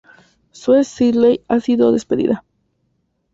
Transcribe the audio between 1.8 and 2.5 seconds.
despedida.